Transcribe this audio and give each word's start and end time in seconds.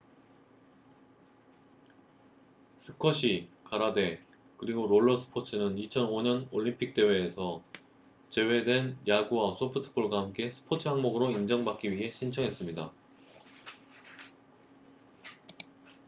스쿼시 2.79 3.49
가라데 3.65 4.25
그리고 4.57 4.87
롤러 4.87 5.15
스포츠는 5.15 5.75
2005년 5.75 6.47
올림픽 6.51 6.95
대회에서 6.95 7.61
제외된 8.31 8.97
야구와 9.07 9.57
소프트볼과 9.59 10.17
함께 10.21 10.49
스포츠 10.51 10.87
항목으로 10.87 11.29
인정받기 11.29 11.91
위해 11.95 12.11
신청했습니다 12.13 12.91